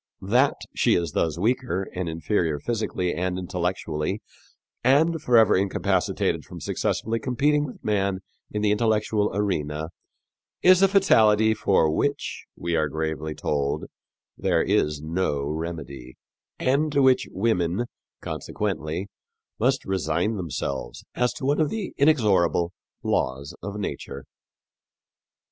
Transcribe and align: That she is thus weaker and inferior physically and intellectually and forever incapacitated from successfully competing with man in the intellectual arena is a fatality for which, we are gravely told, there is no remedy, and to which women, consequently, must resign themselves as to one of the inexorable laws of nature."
That 0.23 0.55
she 0.75 0.95
is 0.95 1.11
thus 1.11 1.37
weaker 1.37 1.87
and 1.93 2.09
inferior 2.09 2.57
physically 2.57 3.13
and 3.13 3.37
intellectually 3.37 4.23
and 4.83 5.21
forever 5.21 5.55
incapacitated 5.55 6.43
from 6.43 6.59
successfully 6.59 7.19
competing 7.19 7.67
with 7.67 7.83
man 7.83 8.21
in 8.49 8.63
the 8.63 8.71
intellectual 8.71 9.29
arena 9.35 9.89
is 10.63 10.81
a 10.81 10.87
fatality 10.87 11.53
for 11.53 11.91
which, 11.91 12.45
we 12.55 12.75
are 12.75 12.89
gravely 12.89 13.35
told, 13.35 13.85
there 14.35 14.63
is 14.63 15.03
no 15.03 15.43
remedy, 15.45 16.15
and 16.57 16.91
to 16.93 17.03
which 17.03 17.27
women, 17.29 17.85
consequently, 18.21 19.07
must 19.59 19.85
resign 19.85 20.35
themselves 20.35 21.05
as 21.13 21.31
to 21.33 21.45
one 21.45 21.61
of 21.61 21.69
the 21.69 21.93
inexorable 21.99 22.71
laws 23.03 23.53
of 23.61 23.75
nature." 23.77 24.25